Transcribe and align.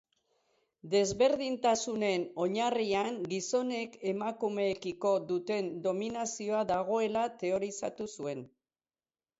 Desberdintasunen 0.93 2.25
oinarrian 2.45 3.19
gizonek 3.35 4.01
emakumeekiko 4.13 5.13
duten 5.33 5.71
dominazioa 5.87 6.67
dagoela 6.75 7.29
teorizatu 7.45 8.11
zuen. 8.19 8.45